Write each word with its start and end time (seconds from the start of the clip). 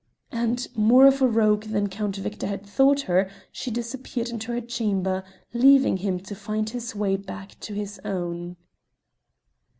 And, 0.31 0.67
more 0.75 1.05
of 1.05 1.21
a 1.21 1.27
rogue 1.27 1.65
than 1.65 1.87
Count 1.87 2.15
Victor 2.15 2.47
had 2.47 2.65
thought 2.65 3.01
her, 3.01 3.29
she 3.51 3.69
disappeared 3.69 4.29
into 4.29 4.51
her 4.51 4.59
chamber, 4.59 5.23
leaving 5.53 5.97
him 5.97 6.19
to 6.21 6.33
find 6.33 6.71
his 6.71 6.95
way 6.95 7.15
back 7.17 7.59
to 7.59 7.75
his 7.75 8.01
own. 8.03 8.57